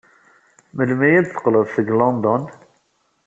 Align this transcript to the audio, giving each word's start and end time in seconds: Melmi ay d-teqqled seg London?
Melmi 0.77 1.05
ay 1.07 1.21
d-teqqled 1.23 1.67
seg 1.75 1.87
London? 1.99 2.43